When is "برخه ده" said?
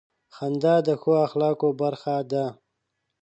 1.81-2.45